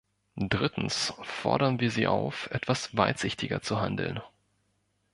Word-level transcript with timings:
Drittens 0.35 1.13
fordern 1.21 1.79
wir 1.79 1.91
Sie 1.91 2.07
auf, 2.07 2.49
etwas 2.49 2.97
weitsichtiger 2.97 3.61
zu 3.61 3.79
handeln. 3.81 4.19